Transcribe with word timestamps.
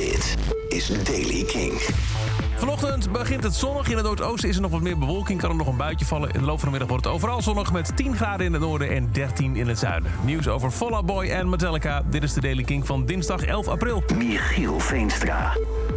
Dit 0.00 0.36
is 0.68 1.04
Daily 1.04 1.44
King. 1.44 1.72
Vanochtend 2.56 3.12
begint 3.12 3.42
het 3.42 3.54
zonnig. 3.54 3.88
In 3.88 3.96
het 3.96 4.04
noordoosten 4.04 4.48
is 4.48 4.56
er 4.56 4.62
nog 4.62 4.70
wat 4.70 4.80
meer 4.80 4.98
bewolking. 4.98 5.40
Kan 5.40 5.50
er 5.50 5.56
nog 5.56 5.66
een 5.66 5.76
buitje 5.76 6.06
vallen. 6.06 6.30
In 6.30 6.40
de 6.40 6.46
loop 6.46 6.58
van 6.58 6.64
de 6.64 6.70
middag 6.70 6.88
wordt 6.88 7.04
het 7.04 7.14
overal 7.14 7.42
zonnig 7.42 7.72
met 7.72 7.96
10 7.96 8.16
graden 8.16 8.46
in 8.46 8.52
het 8.52 8.62
noorden 8.62 8.90
en 8.90 9.08
13 9.12 9.56
in 9.56 9.68
het 9.68 9.78
zuiden. 9.78 10.10
Nieuws 10.24 10.48
over 10.48 10.70
Fall 10.70 10.92
Out 10.92 11.06
Boy 11.06 11.24
en 11.24 11.48
Metallica. 11.48 12.02
Dit 12.10 12.22
is 12.22 12.32
de 12.32 12.40
Daily 12.40 12.62
King 12.62 12.86
van 12.86 13.06
dinsdag 13.06 13.44
11 13.44 13.68
april. 13.68 14.02
Michiel 14.16 14.80
Veenstra. 14.80 15.52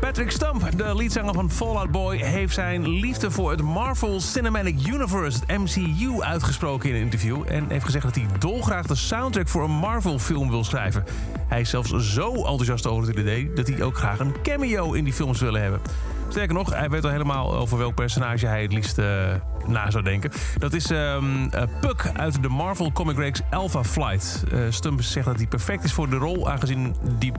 Patrick 0.00 0.30
Stump, 0.30 0.70
de 0.76 0.96
leadzanger 0.96 1.34
van 1.34 1.50
Fall 1.50 1.76
Out 1.76 1.90
Boy, 1.90 2.16
heeft 2.16 2.54
zijn 2.54 2.88
liefde 2.88 3.30
voor 3.30 3.50
het 3.50 3.62
Marvel 3.62 4.20
Cinematic 4.20 4.86
Universe, 4.86 5.38
het 5.46 5.58
MCU, 5.58 6.20
uitgesproken 6.20 6.88
in 6.88 6.94
een 6.94 7.00
interview. 7.00 7.42
En 7.46 7.64
heeft 7.68 7.84
gezegd 7.84 8.04
dat 8.04 8.14
hij 8.14 8.26
dolgraag 8.38 8.86
de 8.86 8.94
soundtrack 8.94 9.48
voor 9.48 9.64
een 9.64 9.70
Marvel-film 9.70 10.50
wil 10.50 10.64
schrijven. 10.64 11.04
Hij 11.48 11.60
is 11.60 11.70
zelfs 11.70 11.90
zo 11.90 12.34
enthousiast 12.34 12.86
over 12.86 13.08
het 13.08 13.18
idee 13.18 13.52
dat 13.52 13.68
hij 13.68 13.82
ook 13.82 13.96
graag 13.96 14.18
een 14.18 14.34
cameo 14.42 14.92
in 14.92 15.04
die 15.04 15.12
films 15.12 15.40
wil 15.40 15.54
hebben. 15.54 15.80
Sterker 16.28 16.54
nog, 16.54 16.74
hij 16.74 16.90
weet 16.90 17.04
al 17.04 17.10
helemaal 17.10 17.54
over 17.54 17.78
welk 17.78 17.94
personage 17.94 18.46
hij 18.46 18.62
het 18.62 18.72
liefst 18.72 18.98
uh, 18.98 19.34
na 19.68 19.90
zou 19.90 20.04
denken. 20.04 20.30
Dat 20.58 20.72
is 20.72 20.90
um, 20.90 21.40
uh, 21.42 21.62
Puck 21.80 22.10
uit 22.16 22.42
de 22.42 22.48
Marvel 22.48 22.92
Comic 22.92 23.16
Reeks 23.16 23.40
Alpha 23.50 23.84
Flight. 23.84 24.44
Uh, 24.52 24.60
Stump 24.68 25.02
zegt 25.02 25.26
dat 25.26 25.36
hij 25.36 25.46
perfect 25.46 25.84
is 25.84 25.92
voor 25.92 26.10
de 26.10 26.16
rol... 26.16 26.50
aangezien 26.50 26.94
die 27.18 27.32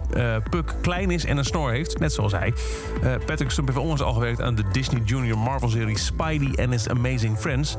Puck 0.50 0.76
klein 0.82 1.12
is 1.12 1.26
en 1.26 1.38
een 1.38 1.46
snor 1.46 1.72
heeft, 1.72 2.00
net 2.00 2.14
zoals 2.14 2.32
hij. 2.32 2.54
Patrick 3.26 3.52
Stump 3.52 3.68
heeft 3.68 3.80
onlangs 3.80 4.02
al 4.02 4.14
gewerkt 4.14 4.42
aan 4.42 4.56
de 4.56 4.64
Disney 4.72 5.02
Junior 5.06 5.38
Marvel-serie... 5.38 5.98
Spidey 5.98 6.66
and 6.66 6.72
His 6.72 6.90
Amazing 6.90 7.38
Friends... 7.38 7.78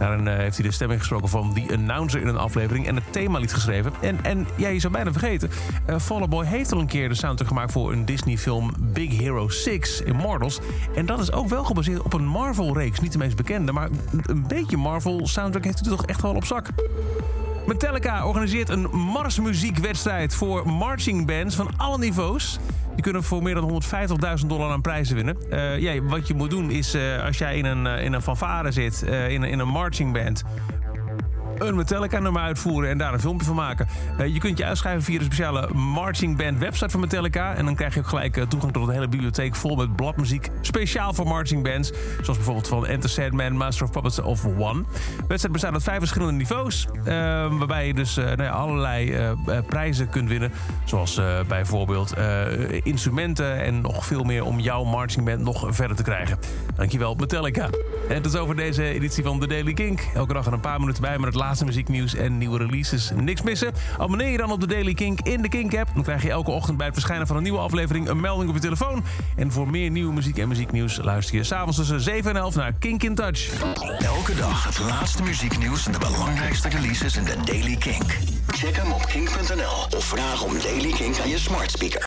Daarin 0.00 0.26
heeft 0.26 0.56
hij 0.56 0.66
de 0.66 0.72
stemming 0.72 1.00
gesproken 1.00 1.28
van 1.28 1.52
die 1.54 1.72
announcer 1.72 2.20
in 2.20 2.26
een 2.26 2.36
aflevering 2.36 2.86
en 2.86 2.94
het 2.94 3.12
themalied 3.12 3.52
geschreven. 3.52 3.92
En, 4.00 4.24
en 4.24 4.46
ja, 4.56 4.68
je 4.68 4.80
zou 4.80 4.92
bijna 4.92 5.12
vergeten, 5.12 5.50
uh, 6.10 6.26
Boy 6.28 6.46
heeft 6.46 6.72
al 6.72 6.80
een 6.80 6.86
keer 6.86 7.08
de 7.08 7.14
soundtrack 7.14 7.48
gemaakt 7.48 7.72
voor 7.72 7.92
een 7.92 8.04
Disney-film 8.04 8.72
Big 8.78 9.18
Hero 9.18 9.48
6 9.48 10.00
Immortals. 10.00 10.60
En 10.94 11.06
dat 11.06 11.18
is 11.18 11.32
ook 11.32 11.48
wel 11.48 11.64
gebaseerd 11.64 12.02
op 12.02 12.12
een 12.12 12.26
Marvel-reeks. 12.26 13.00
Niet 13.00 13.12
de 13.12 13.18
meest 13.18 13.36
bekende, 13.36 13.72
maar 13.72 13.89
een 14.26 14.44
beetje 14.48 14.76
Marvel-soundtrack 14.76 15.64
heeft 15.64 15.78
hij 15.78 15.88
toch 15.88 16.06
echt 16.06 16.22
wel 16.22 16.34
op 16.34 16.44
zak. 16.44 16.68
Metallica 17.66 18.26
organiseert 18.26 18.68
een 18.68 18.90
marsmuziekwedstrijd 18.90 20.34
voor 20.34 20.70
marching 20.70 21.26
bands 21.26 21.54
van 21.54 21.70
alle 21.76 21.98
niveaus. 21.98 22.58
Die 22.94 23.02
kunnen 23.02 23.22
voor 23.22 23.42
meer 23.42 23.54
dan 23.54 23.82
150.000 24.40 24.46
dollar 24.46 24.70
aan 24.70 24.80
prijzen 24.80 25.16
winnen. 25.16 25.36
Uh, 25.52 25.78
ja, 25.78 26.02
wat 26.02 26.26
je 26.26 26.34
moet 26.34 26.50
doen 26.50 26.70
is, 26.70 26.94
uh, 26.94 27.24
als 27.24 27.38
jij 27.38 27.56
in 27.56 27.64
een, 27.64 27.86
uh, 27.86 28.04
in 28.04 28.12
een 28.12 28.22
fanfare 28.22 28.72
zit, 28.72 29.02
in, 29.02 29.42
in 29.42 29.58
een 29.58 29.68
marching 29.68 30.12
band 30.12 30.44
een 31.60 31.76
Metallica-nummer 31.76 32.42
uitvoeren 32.42 32.90
en 32.90 32.98
daar 32.98 33.12
een 33.12 33.20
filmpje 33.20 33.46
van 33.46 33.54
maken. 33.54 33.88
Uh, 34.20 34.26
je 34.26 34.38
kunt 34.38 34.58
je 34.58 34.64
uitschrijven 34.64 35.02
via 35.02 35.18
de 35.18 35.24
speciale 35.24 35.68
Marching 35.74 36.36
Band 36.36 36.58
website 36.58 36.90
van 36.90 37.00
Metallica. 37.00 37.54
En 37.54 37.64
dan 37.64 37.74
krijg 37.74 37.94
je 37.94 38.00
ook 38.00 38.06
gelijk 38.06 38.36
uh, 38.36 38.44
toegang 38.44 38.72
tot 38.72 38.88
een 38.88 38.94
hele 38.94 39.08
bibliotheek 39.08 39.54
vol 39.54 39.76
met 39.76 39.96
bladmuziek. 39.96 40.48
Speciaal 40.60 41.14
voor 41.14 41.26
marching 41.26 41.62
bands. 41.62 41.92
Zoals 42.22 42.36
bijvoorbeeld 42.36 42.68
van 42.68 42.86
Enter 42.86 43.10
Sandman, 43.10 43.56
Master 43.56 43.84
of 43.84 43.92
Puppets 43.92 44.18
of 44.18 44.44
One. 44.44 44.82
De 44.82 45.24
wedstrijd 45.26 45.52
bestaat 45.52 45.72
uit 45.72 45.82
vijf 45.82 45.98
verschillende 45.98 46.32
niveaus. 46.32 46.86
Uh, 46.94 47.04
waarbij 47.58 47.86
je 47.86 47.94
dus 47.94 48.14
nou 48.14 48.42
ja, 48.42 48.50
allerlei 48.50 49.34
prijzen 49.66 50.08
kunt 50.08 50.28
winnen. 50.28 50.52
Zoals 50.84 51.20
bijvoorbeeld 51.48 52.14
instrumenten 52.82 53.60
en 53.60 53.80
nog 53.80 54.06
veel 54.06 54.22
meer 54.22 54.44
om 54.44 54.60
jouw 54.60 54.84
marching 54.84 55.24
band 55.24 55.40
nog 55.40 55.66
verder 55.70 55.96
te 55.96 56.02
krijgen. 56.02 56.38
Dankjewel 56.76 57.14
Metallica. 57.14 57.68
En 58.08 58.22
tot 58.22 58.38
over 58.38 58.56
deze 58.56 58.84
editie 58.84 59.24
van 59.24 59.40
The 59.40 59.46
Daily 59.46 59.72
Kink. 59.72 60.08
Elke 60.14 60.32
dag 60.32 60.46
een 60.46 60.60
paar 60.60 60.80
minuten 60.80 61.02
bij 61.02 61.18
met 61.18 61.26
het 61.26 61.34
laatste 61.50 61.68
muzieknieuws 61.68 62.14
en 62.14 62.38
nieuwe 62.38 62.58
releases. 62.58 63.10
Niks 63.14 63.42
missen? 63.42 63.72
Abonneer 63.98 64.30
je 64.30 64.36
dan 64.36 64.50
op 64.50 64.60
de 64.60 64.66
Daily 64.66 64.94
Kink 64.94 65.20
in 65.20 65.42
de 65.42 65.48
Kink-app. 65.48 65.90
Dan 65.94 66.02
krijg 66.02 66.22
je 66.22 66.30
elke 66.30 66.50
ochtend 66.50 66.76
bij 66.76 66.86
het 66.86 66.94
verschijnen 66.94 67.26
van 67.26 67.36
een 67.36 67.42
nieuwe 67.42 67.58
aflevering 67.58 68.08
een 68.08 68.20
melding 68.20 68.48
op 68.48 68.54
je 68.54 68.60
telefoon. 68.60 69.04
En 69.36 69.52
voor 69.52 69.70
meer 69.70 69.90
nieuwe 69.90 70.12
muziek 70.12 70.38
en 70.38 70.48
muzieknieuws 70.48 70.98
luister 71.02 71.36
je 71.36 71.44
s'avonds 71.44 71.76
tussen 71.76 72.00
7 72.00 72.30
en 72.30 72.36
11 72.36 72.54
naar 72.54 72.72
Kink 72.72 73.02
in 73.02 73.14
Touch. 73.14 73.62
Elke 73.98 74.34
dag 74.34 74.64
het 74.64 74.78
laatste 74.78 75.22
muzieknieuws 75.22 75.86
en 75.86 75.92
de 75.92 75.98
belangrijkste 75.98 76.68
releases 76.68 77.16
in 77.16 77.24
de 77.24 77.36
Daily 77.44 77.76
Kink. 77.76 78.18
Check 78.46 78.76
hem 78.76 78.92
op 78.92 79.06
kink.nl 79.06 79.98
of 79.98 80.04
vraag 80.04 80.42
om 80.44 80.52
Daily 80.62 80.90
Kink 80.90 81.18
aan 81.18 81.28
je 81.28 81.38
smart 81.38 81.70
speaker. 81.70 81.98